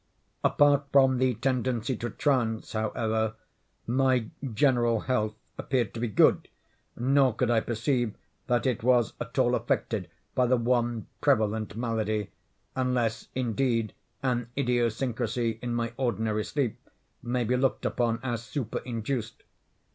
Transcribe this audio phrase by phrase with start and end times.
[0.43, 3.35] Apart from the tendency to trance, however,
[3.85, 6.47] my general health appeared to be good;
[6.97, 8.15] nor could I perceive
[8.47, 13.93] that it was at all affected by the one prevalent malady—unless, indeed,
[14.23, 16.79] an idiosyncrasy in my ordinary sleep
[17.21, 19.43] may be looked upon as superinduced.